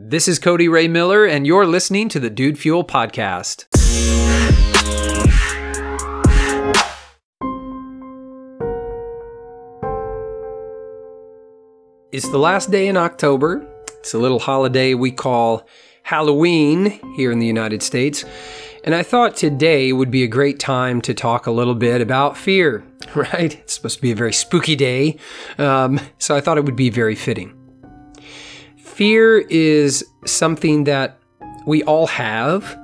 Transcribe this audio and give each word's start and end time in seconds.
This 0.00 0.28
is 0.28 0.38
Cody 0.38 0.68
Ray 0.68 0.86
Miller, 0.86 1.24
and 1.26 1.44
you're 1.44 1.66
listening 1.66 2.08
to 2.10 2.20
the 2.20 2.30
Dude 2.30 2.56
Fuel 2.56 2.84
Podcast. 2.84 3.64
It's 12.12 12.28
the 12.28 12.38
last 12.38 12.70
day 12.70 12.86
in 12.86 12.96
October. 12.96 13.66
It's 13.98 14.14
a 14.14 14.18
little 14.18 14.38
holiday 14.38 14.94
we 14.94 15.10
call 15.10 15.66
Halloween 16.04 17.00
here 17.16 17.32
in 17.32 17.40
the 17.40 17.46
United 17.48 17.82
States. 17.82 18.24
And 18.84 18.94
I 18.94 19.02
thought 19.02 19.36
today 19.36 19.92
would 19.92 20.12
be 20.12 20.22
a 20.22 20.28
great 20.28 20.60
time 20.60 21.00
to 21.00 21.12
talk 21.12 21.48
a 21.48 21.50
little 21.50 21.74
bit 21.74 22.00
about 22.00 22.36
fear, 22.36 22.84
right? 23.16 23.52
It's 23.52 23.72
supposed 23.72 23.96
to 23.96 24.02
be 24.02 24.12
a 24.12 24.14
very 24.14 24.32
spooky 24.32 24.76
day. 24.76 25.16
Um, 25.58 25.98
so 26.18 26.36
I 26.36 26.40
thought 26.40 26.56
it 26.56 26.64
would 26.64 26.76
be 26.76 26.88
very 26.88 27.16
fitting. 27.16 27.57
Fear 28.98 29.38
is 29.48 30.04
something 30.26 30.82
that 30.82 31.20
we 31.68 31.84
all 31.84 32.08
have. 32.08 32.76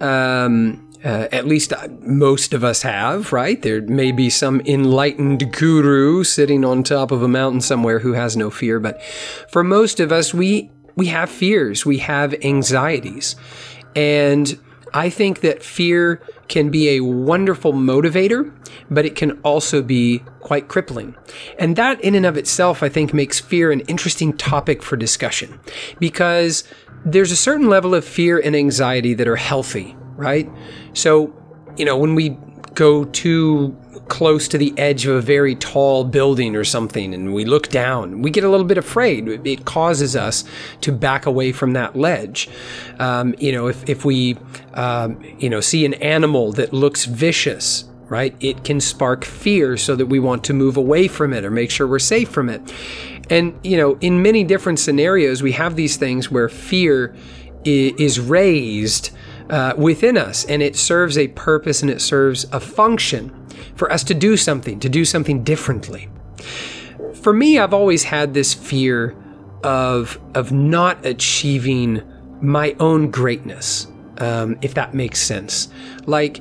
Um, 0.00 0.90
uh, 1.04 1.28
at 1.30 1.46
least 1.46 1.72
most 2.00 2.52
of 2.52 2.64
us 2.64 2.82
have, 2.82 3.32
right? 3.32 3.62
There 3.62 3.80
may 3.80 4.10
be 4.10 4.28
some 4.28 4.60
enlightened 4.62 5.52
guru 5.52 6.24
sitting 6.24 6.64
on 6.64 6.82
top 6.82 7.12
of 7.12 7.22
a 7.22 7.28
mountain 7.28 7.60
somewhere 7.60 8.00
who 8.00 8.14
has 8.14 8.36
no 8.36 8.50
fear, 8.50 8.80
but 8.80 9.00
for 9.52 9.62
most 9.62 10.00
of 10.00 10.10
us, 10.10 10.34
we 10.34 10.68
we 10.96 11.06
have 11.06 11.30
fears, 11.30 11.86
we 11.86 11.98
have 11.98 12.34
anxieties, 12.42 13.36
and 13.94 14.58
I 14.94 15.08
think 15.08 15.40
that 15.40 15.62
fear 15.62 16.20
can 16.48 16.70
be 16.70 16.90
a 16.90 17.00
wonderful 17.00 17.72
motivator, 17.72 18.52
but 18.90 19.06
it 19.06 19.16
can 19.16 19.32
also 19.40 19.82
be 19.82 20.18
quite 20.40 20.68
crippling. 20.68 21.16
And 21.58 21.76
that, 21.76 22.00
in 22.02 22.14
and 22.14 22.26
of 22.26 22.36
itself, 22.36 22.82
I 22.82 22.88
think 22.88 23.14
makes 23.14 23.40
fear 23.40 23.72
an 23.72 23.80
interesting 23.80 24.36
topic 24.36 24.82
for 24.82 24.96
discussion 24.96 25.58
because 25.98 26.64
there's 27.04 27.32
a 27.32 27.36
certain 27.36 27.68
level 27.68 27.94
of 27.94 28.04
fear 28.04 28.38
and 28.38 28.54
anxiety 28.54 29.14
that 29.14 29.26
are 29.26 29.36
healthy, 29.36 29.96
right? 30.16 30.50
So, 30.92 31.34
you 31.76 31.84
know, 31.84 31.96
when 31.96 32.14
we 32.14 32.36
go 32.74 33.04
too 33.04 33.76
close 34.08 34.48
to 34.48 34.58
the 34.58 34.74
edge 34.76 35.06
of 35.06 35.16
a 35.16 35.20
very 35.20 35.54
tall 35.54 36.04
building 36.04 36.56
or 36.56 36.64
something 36.64 37.14
and 37.14 37.32
we 37.32 37.44
look 37.44 37.68
down, 37.68 38.22
we 38.22 38.30
get 38.30 38.44
a 38.44 38.48
little 38.48 38.66
bit 38.66 38.78
afraid. 38.78 39.28
It 39.46 39.64
causes 39.64 40.16
us 40.16 40.44
to 40.82 40.92
back 40.92 41.26
away 41.26 41.52
from 41.52 41.72
that 41.72 41.96
ledge. 41.96 42.48
Um, 42.98 43.34
you 43.38 43.52
know, 43.52 43.68
if, 43.68 43.88
if 43.88 44.04
we, 44.04 44.36
um, 44.74 45.22
you 45.38 45.48
know, 45.48 45.60
see 45.60 45.84
an 45.84 45.94
animal 45.94 46.52
that 46.52 46.72
looks 46.72 47.04
vicious, 47.04 47.84
right, 48.08 48.34
it 48.40 48.64
can 48.64 48.80
spark 48.80 49.24
fear 49.24 49.76
so 49.76 49.96
that 49.96 50.06
we 50.06 50.18
want 50.18 50.44
to 50.44 50.52
move 50.52 50.76
away 50.76 51.08
from 51.08 51.32
it 51.32 51.44
or 51.44 51.50
make 51.50 51.70
sure 51.70 51.86
we're 51.86 51.98
safe 51.98 52.28
from 52.28 52.48
it. 52.48 52.60
And, 53.30 53.58
you 53.64 53.76
know, 53.76 53.96
in 54.00 54.20
many 54.20 54.44
different 54.44 54.78
scenarios, 54.78 55.42
we 55.42 55.52
have 55.52 55.76
these 55.76 55.96
things 55.96 56.30
where 56.30 56.48
fear 56.48 57.14
is 57.64 58.20
raised 58.20 59.10
uh, 59.50 59.74
within 59.76 60.16
us 60.16 60.44
and 60.44 60.62
it 60.62 60.76
serves 60.76 61.16
a 61.18 61.28
purpose 61.28 61.82
and 61.82 61.90
it 61.90 62.00
serves 62.00 62.44
a 62.52 62.60
function 62.60 63.34
for 63.74 63.90
us 63.92 64.04
to 64.04 64.14
do 64.14 64.36
something, 64.36 64.80
to 64.80 64.88
do 64.88 65.04
something 65.04 65.42
differently. 65.42 66.08
For 67.14 67.32
me, 67.32 67.58
I've 67.58 67.74
always 67.74 68.04
had 68.04 68.34
this 68.34 68.54
fear 68.54 69.16
of 69.62 70.18
of 70.34 70.50
not 70.50 71.04
achieving 71.06 72.02
my 72.40 72.74
own 72.80 73.10
greatness, 73.10 73.86
um, 74.18 74.58
if 74.60 74.74
that 74.74 74.94
makes 74.94 75.20
sense. 75.20 75.68
Like 76.06 76.40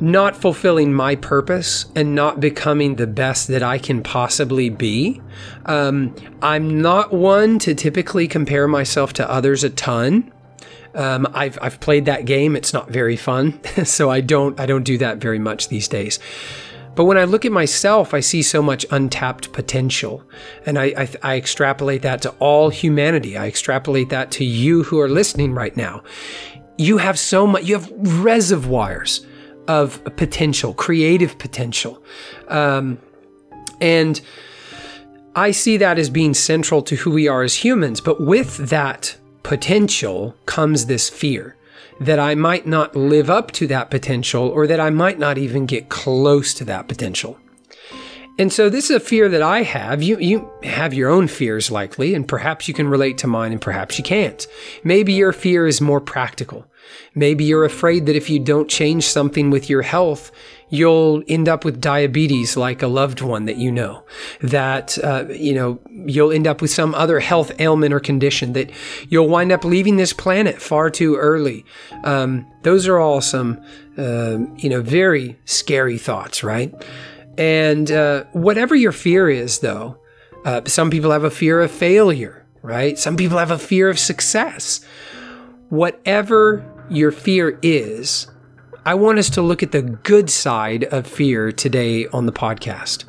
not 0.00 0.36
fulfilling 0.36 0.92
my 0.92 1.16
purpose 1.16 1.86
and 1.96 2.14
not 2.14 2.38
becoming 2.38 2.96
the 2.96 3.06
best 3.06 3.48
that 3.48 3.62
I 3.62 3.78
can 3.78 4.02
possibly 4.02 4.70
be. 4.70 5.20
Um, 5.66 6.14
I'm 6.40 6.80
not 6.80 7.12
one 7.12 7.58
to 7.60 7.74
typically 7.74 8.28
compare 8.28 8.68
myself 8.68 9.12
to 9.14 9.28
others 9.28 9.64
a 9.64 9.70
ton. 9.70 10.32
Um, 10.98 11.28
I've 11.32 11.56
I've 11.62 11.78
played 11.78 12.06
that 12.06 12.24
game. 12.24 12.56
It's 12.56 12.72
not 12.72 12.90
very 12.90 13.16
fun, 13.16 13.60
so 13.84 14.10
I 14.10 14.20
don't 14.20 14.58
I 14.58 14.66
don't 14.66 14.82
do 14.82 14.98
that 14.98 15.18
very 15.18 15.38
much 15.38 15.68
these 15.68 15.86
days. 15.86 16.18
But 16.96 17.04
when 17.04 17.16
I 17.16 17.22
look 17.22 17.44
at 17.44 17.52
myself, 17.52 18.12
I 18.12 18.18
see 18.18 18.42
so 18.42 18.60
much 18.60 18.84
untapped 18.90 19.52
potential, 19.52 20.24
and 20.66 20.76
I, 20.76 20.86
I, 20.96 21.08
I 21.22 21.36
extrapolate 21.36 22.02
that 22.02 22.22
to 22.22 22.30
all 22.40 22.70
humanity. 22.70 23.38
I 23.38 23.46
extrapolate 23.46 24.08
that 24.08 24.32
to 24.32 24.44
you 24.44 24.82
who 24.82 24.98
are 24.98 25.08
listening 25.08 25.54
right 25.54 25.76
now. 25.76 26.02
You 26.76 26.98
have 26.98 27.16
so 27.16 27.46
much. 27.46 27.62
You 27.64 27.78
have 27.78 27.92
reservoirs 28.24 29.24
of 29.68 30.02
potential, 30.16 30.74
creative 30.74 31.38
potential, 31.38 32.02
um, 32.48 32.98
and 33.80 34.20
I 35.36 35.52
see 35.52 35.76
that 35.76 36.00
as 36.00 36.10
being 36.10 36.34
central 36.34 36.82
to 36.82 36.96
who 36.96 37.12
we 37.12 37.28
are 37.28 37.44
as 37.44 37.54
humans. 37.54 38.00
But 38.00 38.20
with 38.20 38.56
that 38.70 39.16
potential 39.48 40.36
comes 40.44 40.84
this 40.84 41.08
fear 41.08 41.56
that 41.98 42.18
I 42.18 42.34
might 42.34 42.66
not 42.66 42.94
live 42.94 43.30
up 43.30 43.50
to 43.52 43.66
that 43.68 43.90
potential 43.90 44.46
or 44.46 44.66
that 44.66 44.78
I 44.78 44.90
might 44.90 45.18
not 45.18 45.38
even 45.38 45.64
get 45.64 45.88
close 45.88 46.52
to 46.52 46.66
that 46.66 46.86
potential. 46.86 47.38
And 48.38 48.52
so 48.52 48.70
this 48.70 48.88
is 48.88 48.96
a 48.96 49.00
fear 49.00 49.28
that 49.28 49.42
I 49.42 49.62
have. 49.62 50.02
You 50.02 50.18
you 50.18 50.48
have 50.62 50.94
your 50.94 51.10
own 51.10 51.26
fears 51.26 51.70
likely, 51.70 52.14
and 52.14 52.26
perhaps 52.26 52.68
you 52.68 52.74
can 52.74 52.88
relate 52.88 53.18
to 53.18 53.26
mine 53.26 53.52
and 53.52 53.60
perhaps 53.60 53.98
you 53.98 54.04
can't. 54.04 54.46
Maybe 54.84 55.12
your 55.12 55.32
fear 55.32 55.66
is 55.66 55.80
more 55.80 56.00
practical. 56.00 56.64
Maybe 57.14 57.44
you're 57.44 57.64
afraid 57.64 58.06
that 58.06 58.16
if 58.16 58.30
you 58.30 58.38
don't 58.38 58.70
change 58.70 59.04
something 59.04 59.50
with 59.50 59.68
your 59.68 59.82
health, 59.82 60.30
you'll 60.70 61.22
end 61.28 61.48
up 61.48 61.64
with 61.64 61.80
diabetes 61.80 62.56
like 62.56 62.82
a 62.82 62.86
loved 62.86 63.20
one 63.20 63.44
that 63.46 63.56
you 63.56 63.72
know. 63.72 64.04
That, 64.40 64.96
uh, 65.02 65.26
you 65.28 65.54
know, 65.54 65.80
you'll 65.90 66.32
end 66.32 66.46
up 66.46 66.62
with 66.62 66.70
some 66.70 66.94
other 66.94 67.20
health 67.20 67.52
ailment 67.60 67.92
or 67.92 68.00
condition, 68.00 68.52
that 68.54 68.70
you'll 69.08 69.28
wind 69.28 69.52
up 69.52 69.64
leaving 69.64 69.96
this 69.96 70.12
planet 70.12 70.62
far 70.62 70.90
too 70.90 71.16
early. 71.16 71.64
Um, 72.04 72.46
those 72.62 72.86
are 72.86 72.98
all 72.98 73.20
some, 73.20 73.62
uh, 73.98 74.38
you 74.56 74.70
know, 74.70 74.80
very 74.80 75.38
scary 75.44 75.98
thoughts, 75.98 76.42
right? 76.42 76.72
And 77.38 77.90
uh, 77.92 78.24
whatever 78.32 78.74
your 78.74 78.92
fear 78.92 79.30
is, 79.30 79.60
though, 79.60 79.96
uh, 80.44 80.62
some 80.66 80.90
people 80.90 81.12
have 81.12 81.22
a 81.22 81.30
fear 81.30 81.60
of 81.60 81.70
failure, 81.70 82.44
right? 82.62 82.98
Some 82.98 83.16
people 83.16 83.38
have 83.38 83.52
a 83.52 83.58
fear 83.58 83.88
of 83.88 83.98
success. 83.98 84.84
Whatever 85.68 86.64
your 86.90 87.12
fear 87.12 87.58
is, 87.62 88.26
I 88.84 88.94
want 88.94 89.20
us 89.20 89.30
to 89.30 89.42
look 89.42 89.62
at 89.62 89.70
the 89.70 89.82
good 89.82 90.30
side 90.30 90.84
of 90.84 91.06
fear 91.06 91.52
today 91.52 92.08
on 92.08 92.26
the 92.26 92.32
podcast. 92.32 93.04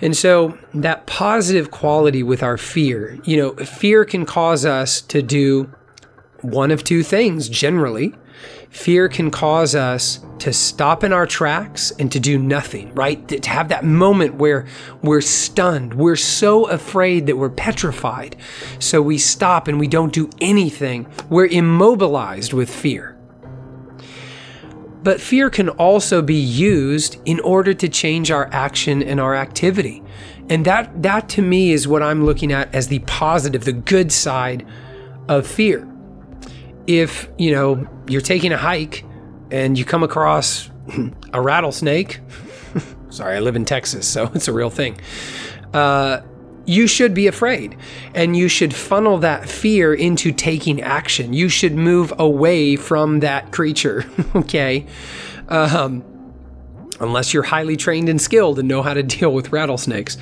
And 0.00 0.16
so, 0.16 0.56
that 0.74 1.06
positive 1.06 1.70
quality 1.70 2.22
with 2.22 2.42
our 2.42 2.56
fear, 2.56 3.18
you 3.24 3.36
know, 3.36 3.52
fear 3.56 4.04
can 4.04 4.24
cause 4.24 4.64
us 4.64 5.00
to 5.02 5.20
do 5.20 5.70
one 6.40 6.70
of 6.70 6.84
two 6.84 7.02
things 7.02 7.48
generally. 7.48 8.14
Fear 8.70 9.08
can 9.08 9.30
cause 9.30 9.74
us 9.74 10.20
to 10.40 10.52
stop 10.52 11.02
in 11.02 11.12
our 11.12 11.26
tracks 11.26 11.90
and 11.98 12.12
to 12.12 12.20
do 12.20 12.38
nothing, 12.38 12.94
right? 12.94 13.26
To 13.28 13.50
have 13.50 13.68
that 13.70 13.84
moment 13.84 14.34
where 14.34 14.66
we're 15.02 15.20
stunned. 15.20 15.94
We're 15.94 16.16
so 16.16 16.66
afraid 16.66 17.26
that 17.26 17.36
we're 17.36 17.50
petrified. 17.50 18.36
So 18.78 19.00
we 19.02 19.18
stop 19.18 19.68
and 19.68 19.80
we 19.80 19.88
don't 19.88 20.12
do 20.12 20.30
anything. 20.40 21.06
We're 21.28 21.46
immobilized 21.46 22.52
with 22.52 22.72
fear. 22.72 23.18
But 25.02 25.20
fear 25.20 25.48
can 25.48 25.70
also 25.70 26.22
be 26.22 26.34
used 26.34 27.18
in 27.24 27.40
order 27.40 27.72
to 27.72 27.88
change 27.88 28.30
our 28.30 28.48
action 28.52 29.02
and 29.02 29.18
our 29.20 29.34
activity. 29.34 30.02
And 30.50 30.64
that, 30.64 31.02
that 31.02 31.28
to 31.30 31.42
me 31.42 31.72
is 31.72 31.88
what 31.88 32.02
I'm 32.02 32.24
looking 32.24 32.52
at 32.52 32.74
as 32.74 32.88
the 32.88 32.98
positive, 33.00 33.64
the 33.64 33.72
good 33.72 34.12
side 34.12 34.66
of 35.28 35.46
fear. 35.46 35.88
If, 36.88 37.28
you 37.38 37.52
know, 37.52 37.86
you're 38.08 38.20
taking 38.20 38.50
a 38.50 38.56
hike 38.56 39.04
and 39.50 39.78
you 39.78 39.84
come 39.84 40.02
across 40.02 40.70
a 41.32 41.40
rattlesnake, 41.40 42.20
sorry, 43.10 43.36
I 43.36 43.40
live 43.40 43.56
in 43.56 43.64
Texas, 43.64 44.08
so 44.08 44.30
it's 44.34 44.48
a 44.48 44.52
real 44.52 44.70
thing. 44.70 45.00
Uh, 45.72 46.20
you 46.66 46.86
should 46.86 47.14
be 47.14 47.26
afraid 47.26 47.76
and 48.14 48.36
you 48.36 48.46
should 48.46 48.74
funnel 48.74 49.18
that 49.18 49.48
fear 49.48 49.94
into 49.94 50.32
taking 50.32 50.82
action. 50.82 51.32
You 51.32 51.48
should 51.48 51.74
move 51.74 52.12
away 52.18 52.76
from 52.76 53.20
that 53.20 53.52
creature, 53.52 54.04
okay? 54.34 54.86
Um, 55.48 56.04
unless 57.00 57.32
you're 57.32 57.42
highly 57.42 57.76
trained 57.76 58.08
and 58.08 58.20
skilled 58.20 58.58
and 58.58 58.68
know 58.68 58.82
how 58.82 58.92
to 58.92 59.02
deal 59.02 59.32
with 59.32 59.50
rattlesnakes. 59.50 60.18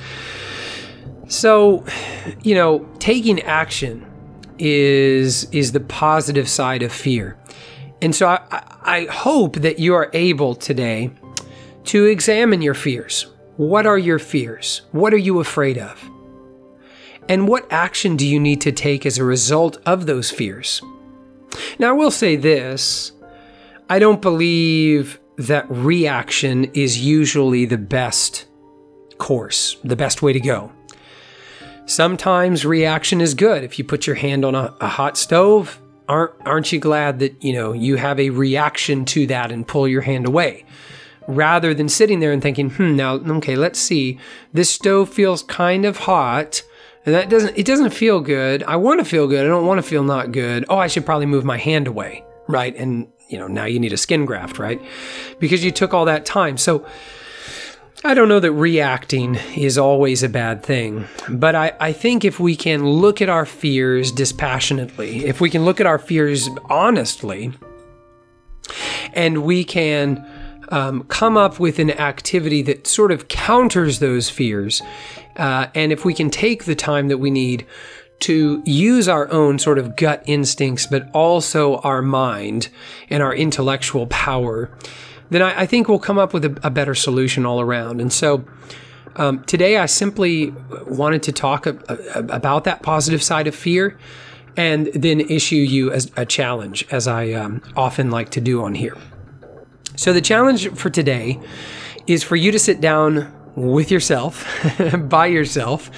So, 1.27 1.83
you 2.43 2.55
know, 2.55 2.87
taking 2.99 3.41
action 3.41 4.06
is 4.59 5.45
is 5.51 5.71
the 5.71 5.79
positive 5.79 6.49
side 6.49 6.83
of 6.83 6.91
fear. 6.91 7.37
And 8.01 8.15
so 8.15 8.27
I, 8.27 8.63
I 8.81 9.05
hope 9.05 9.57
that 9.57 9.79
you 9.79 9.95
are 9.95 10.09
able 10.13 10.55
today 10.55 11.11
to 11.85 12.05
examine 12.05 12.61
your 12.61 12.73
fears. 12.73 13.27
What 13.57 13.85
are 13.85 13.97
your 13.97 14.19
fears? 14.19 14.83
What 14.91 15.13
are 15.13 15.17
you 15.17 15.39
afraid 15.39 15.77
of? 15.77 16.09
And 17.29 17.47
what 17.47 17.67
action 17.71 18.15
do 18.15 18.25
you 18.25 18.39
need 18.39 18.61
to 18.61 18.71
take 18.71 19.05
as 19.05 19.17
a 19.17 19.23
result 19.23 19.77
of 19.85 20.05
those 20.05 20.31
fears? 20.31 20.81
Now, 21.79 21.89
I 21.89 21.93
will 21.93 22.11
say 22.11 22.35
this 22.35 23.11
I 23.89 23.99
don't 23.99 24.21
believe 24.21 25.19
that 25.37 25.65
reaction 25.69 26.65
is 26.73 26.99
usually 26.99 27.65
the 27.65 27.77
best 27.77 28.45
course, 29.17 29.77
the 29.83 29.95
best 29.95 30.21
way 30.21 30.33
to 30.33 30.39
go. 30.39 30.71
Sometimes 31.87 32.65
reaction 32.65 33.21
is 33.21 33.33
good. 33.33 33.63
If 33.63 33.79
you 33.79 33.85
put 33.85 34.05
your 34.05 34.17
hand 34.17 34.43
on 34.43 34.55
a, 34.55 34.75
a 34.81 34.87
hot 34.89 35.17
stove, 35.17 35.79
aren't 36.09 36.33
aren't 36.45 36.71
you 36.73 36.79
glad 36.79 37.19
that 37.19 37.41
you 37.41 37.53
know 37.53 37.71
you 37.71 37.95
have 37.95 38.19
a 38.19 38.29
reaction 38.29 39.05
to 39.05 39.25
that 39.27 39.53
and 39.53 39.65
pull 39.65 39.87
your 39.87 40.01
hand 40.01 40.27
away? 40.27 40.65
Rather 41.29 41.73
than 41.73 41.87
sitting 41.87 42.19
there 42.19 42.33
and 42.33 42.41
thinking 42.41 42.71
hmm 42.71 42.97
now 42.97 43.13
okay 43.15 43.55
let's 43.55 43.79
see. 43.79 44.19
This 44.51 44.69
stove 44.69 45.09
feels 45.09 45.43
kind 45.43 45.85
of 45.85 45.99
hot 45.99 46.61
and 47.05 47.15
that 47.15 47.29
doesn't 47.29 47.57
it 47.57 47.65
doesn't 47.65 47.91
feel 47.91 48.19
good. 48.19 48.63
I 48.63 48.75
want 48.75 48.99
to 48.99 49.05
feel 49.05 49.25
good. 49.25 49.45
I 49.45 49.47
don't 49.47 49.65
want 49.65 49.77
to 49.77 49.89
feel 49.89 50.03
not 50.03 50.33
good. 50.33 50.65
Oh 50.67 50.77
i 50.77 50.87
should 50.87 51.05
probably 51.05 51.25
move 51.25 51.45
my 51.45 51.57
hand 51.57 51.87
away. 51.87 52.25
Right? 52.49 52.75
And 52.75 53.07
you 53.29 53.37
know 53.37 53.47
now 53.47 53.63
you 53.63 53.79
need 53.79 53.93
a 53.93 53.97
skin 53.97 54.25
graft 54.25 54.59
right? 54.59 54.81
Because 55.39 55.63
you 55.63 55.71
took 55.71 55.93
all 55.93 56.03
that 56.03 56.25
time. 56.25 56.57
So 56.57 56.85
I 58.03 58.13
don't 58.13 58.29
know 58.29 58.39
that 58.39 58.51
reacting 58.51 59.35
is 59.55 59.77
always 59.77 60.21
a 60.21 60.29
bad 60.29 60.61
thing, 60.61 61.07
but 61.29 61.55
I, 61.55 61.73
I 61.79 61.93
think 61.93 62.23
if 62.23 62.39
we 62.39 62.55
can 62.55 62.87
look 62.87 63.21
at 63.21 63.29
our 63.29 63.45
fears 63.45 64.11
dispassionately, 64.11 65.25
if 65.25 65.41
we 65.41 65.49
can 65.49 65.65
look 65.65 65.79
at 65.79 65.87
our 65.87 65.97
fears 65.97 66.47
honestly, 66.69 67.53
and 69.13 69.43
we 69.43 69.63
can 69.63 70.25
um, 70.69 71.03
come 71.05 71.37
up 71.37 71.59
with 71.59 71.79
an 71.79 71.89
activity 71.91 72.61
that 72.63 72.85
sort 72.85 73.11
of 73.11 73.29
counters 73.29 73.97
those 73.97 74.29
fears, 74.29 74.81
uh, 75.37 75.67
and 75.73 75.91
if 75.91 76.05
we 76.05 76.13
can 76.13 76.29
take 76.29 76.65
the 76.65 76.75
time 76.75 77.07
that 77.07 77.17
we 77.17 77.31
need 77.31 77.65
to 78.19 78.61
use 78.65 79.07
our 79.07 79.31
own 79.31 79.57
sort 79.57 79.79
of 79.79 79.95
gut 79.95 80.21
instincts, 80.27 80.85
but 80.85 81.09
also 81.13 81.77
our 81.77 82.03
mind 82.03 82.69
and 83.09 83.23
our 83.23 83.33
intellectual 83.33 84.05
power 84.07 84.69
then 85.29 85.41
I, 85.41 85.61
I 85.61 85.65
think 85.65 85.87
we'll 85.87 85.99
come 85.99 86.17
up 86.17 86.33
with 86.33 86.45
a, 86.45 86.59
a, 86.63 86.69
better 86.69 86.95
solution 86.95 87.45
all 87.45 87.59
around. 87.59 88.01
And 88.01 88.11
so 88.11 88.45
um, 89.15 89.43
today 89.43 89.77
I 89.77 89.85
simply 89.85 90.53
wanted 90.87 91.23
to 91.23 91.31
talk 91.31 91.65
a, 91.65 91.77
a, 91.89 92.19
about 92.19 92.63
that 92.65 92.81
positive 92.81 93.21
side 93.21 93.47
of 93.47 93.55
fear 93.55 93.97
and 94.55 94.87
then 94.87 95.19
issue 95.19 95.55
you 95.55 95.91
as 95.91 96.11
a 96.17 96.25
challenge, 96.25 96.85
as 96.91 97.07
I 97.07 97.31
um, 97.31 97.61
often 97.75 98.09
like 98.09 98.29
to 98.31 98.41
do 98.41 98.63
on 98.63 98.73
here. 98.73 98.97
So 99.95 100.13
the 100.13 100.21
challenge 100.21 100.69
for 100.73 100.89
today 100.89 101.39
is 102.07 102.23
for 102.23 102.35
you 102.35 102.51
to 102.51 102.59
sit 102.59 102.81
down 102.81 103.33
with 103.55 103.89
yourself, 103.89 104.45
by 105.09 105.27
yourself, 105.27 105.89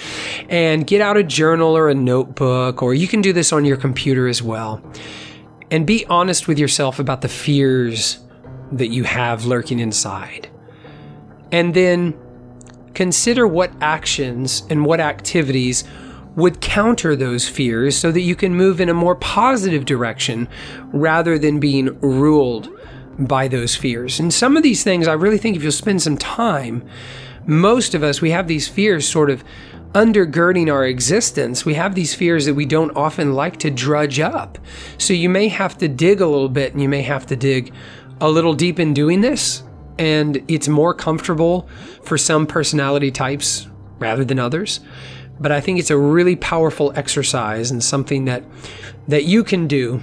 and 0.50 0.88
get 0.88 1.02
out 1.02 1.18
a 1.18 1.24
journal 1.24 1.76
or 1.76 1.90
a 1.90 1.94
notebook, 1.94 2.82
or 2.82 2.94
you 2.94 3.08
can 3.08 3.22
do 3.22 3.34
this 3.34 3.52
on 3.52 3.66
your 3.66 3.78
computer 3.78 4.28
as 4.28 4.42
well. 4.42 4.82
And 5.70 5.86
be 5.86 6.06
honest 6.08 6.48
with 6.48 6.58
yourself 6.58 7.00
about 7.00 7.22
the 7.22 7.28
fears 7.28 8.20
that 8.72 8.90
you 8.90 9.04
have 9.04 9.46
lurking 9.46 9.80
inside. 9.80 10.50
And 11.52 11.74
then 11.74 12.18
consider 12.94 13.48
what 13.48 13.72
actions 13.82 14.64
and 14.70 14.86
what 14.86 15.00
activities 15.00 15.84
would 16.36 16.62
counter 16.62 17.16
those 17.16 17.48
fears 17.48 17.98
so 17.98 18.12
that 18.12 18.22
you 18.22 18.36
can 18.36 18.56
move 18.56 18.80
in 18.80 18.90
a 18.90 18.94
more 18.94 19.16
positive 19.16 19.86
direction 19.86 20.48
rather 20.86 21.38
than 21.38 21.60
being 21.60 22.00
ruled 22.00 22.70
by 23.18 23.48
those 23.48 23.76
fears. 23.76 24.20
And 24.20 24.34
some 24.34 24.56
of 24.56 24.64
these 24.64 24.84
things, 24.84 25.08
I 25.08 25.14
really 25.14 25.38
think 25.38 25.56
if 25.56 25.64
you'll 25.64 25.72
spend 25.72 26.02
some 26.02 26.18
time, 26.18 26.88
most 27.46 27.94
of 27.94 28.04
us, 28.04 28.22
we 28.22 28.32
have 28.32 28.48
these 28.48 28.68
fears 28.68 29.08
sort 29.08 29.30
of 29.30 29.44
undergirding 29.94 30.72
our 30.72 30.86
existence. 30.86 31.66
We 31.66 31.74
have 31.74 31.96
these 31.96 32.14
fears 32.14 32.46
that 32.46 32.54
we 32.54 32.66
don't 32.66 32.96
often 32.96 33.34
like 33.34 33.58
to 33.58 33.72
drudge 33.72 34.20
up. 34.20 34.60
So 34.98 35.14
you 35.14 35.30
may 35.30 35.48
have 35.48 35.78
to 35.80 35.88
dig 35.88 36.22
a 36.22 36.28
little 36.28 36.50
bit 36.50 36.74
and 36.74 36.82
you 36.82 36.88
may 36.88 37.02
have 37.02 37.26
to 37.28 37.36
dig 37.36 37.74
a 38.22 38.30
little 38.30 38.54
deep 38.54 38.80
in 38.80 38.94
doing 38.94 39.22
this, 39.22 39.64
and 39.98 40.44
it's 40.48 40.68
more 40.68 40.94
comfortable 40.94 41.68
for 42.04 42.18
some 42.18 42.48
personality 42.48 43.12
types 43.12 43.68
rather 44.00 44.24
than 44.24 44.40
others. 44.40 44.80
But 45.40 45.52
I 45.52 45.62
think 45.62 45.80
it's 45.80 45.90
a 45.90 45.98
really 45.98 46.36
powerful 46.36 46.92
exercise 46.96 47.72
and 47.72 47.84
something 47.84 48.26
that 48.26 48.44
that 49.08 49.26
you 49.26 49.44
can 49.44 49.68
do 49.68 50.02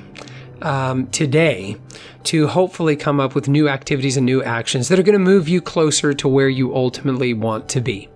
um, 0.63 1.07
today 1.09 1.77
to 2.25 2.49
hopefully 2.49 2.97
come 2.97 3.21
up 3.21 3.35
with 3.35 3.47
new 3.47 3.69
activities 3.69 4.17
and 4.17 4.27
new 4.27 4.43
actions 4.43 4.89
that 4.89 4.99
are 4.99 5.03
going 5.03 5.12
to 5.12 5.19
move 5.19 5.49
you 5.49 5.61
closer 5.61 6.12
to 6.15 6.27
where 6.27 6.49
you 6.49 6.75
ultimately 6.75 7.33
want 7.33 7.69
to 7.69 7.81
be. 7.81 8.09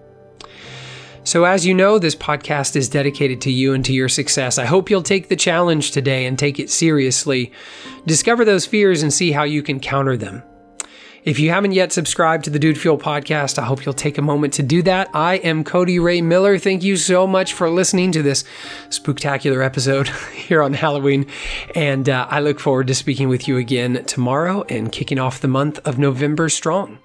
So, 1.30 1.44
as 1.44 1.64
you 1.64 1.74
know, 1.74 2.00
this 2.00 2.16
podcast 2.16 2.74
is 2.74 2.88
dedicated 2.88 3.40
to 3.42 3.52
you 3.52 3.72
and 3.72 3.84
to 3.84 3.92
your 3.92 4.08
success. 4.08 4.58
I 4.58 4.64
hope 4.64 4.90
you'll 4.90 5.00
take 5.00 5.28
the 5.28 5.36
challenge 5.36 5.92
today 5.92 6.26
and 6.26 6.36
take 6.36 6.58
it 6.58 6.70
seriously. 6.70 7.52
Discover 8.04 8.44
those 8.44 8.66
fears 8.66 9.04
and 9.04 9.12
see 9.12 9.30
how 9.30 9.44
you 9.44 9.62
can 9.62 9.78
counter 9.78 10.16
them. 10.16 10.42
If 11.22 11.38
you 11.38 11.50
haven't 11.50 11.70
yet 11.70 11.92
subscribed 11.92 12.42
to 12.46 12.50
the 12.50 12.58
Dude 12.58 12.80
Fuel 12.80 12.98
podcast, 12.98 13.60
I 13.60 13.64
hope 13.64 13.84
you'll 13.84 13.94
take 13.94 14.18
a 14.18 14.22
moment 14.22 14.54
to 14.54 14.64
do 14.64 14.82
that. 14.82 15.08
I 15.14 15.36
am 15.36 15.62
Cody 15.62 16.00
Ray 16.00 16.20
Miller. 16.20 16.58
Thank 16.58 16.82
you 16.82 16.96
so 16.96 17.28
much 17.28 17.52
for 17.52 17.70
listening 17.70 18.10
to 18.10 18.24
this 18.24 18.42
spectacular 18.88 19.62
episode 19.62 20.08
here 20.34 20.64
on 20.64 20.72
Halloween. 20.72 21.28
And 21.76 22.08
uh, 22.08 22.26
I 22.28 22.40
look 22.40 22.58
forward 22.58 22.88
to 22.88 22.94
speaking 22.96 23.28
with 23.28 23.46
you 23.46 23.56
again 23.56 24.04
tomorrow 24.04 24.64
and 24.68 24.90
kicking 24.90 25.20
off 25.20 25.40
the 25.40 25.46
month 25.46 25.78
of 25.86 25.96
November 25.96 26.48
strong. 26.48 26.98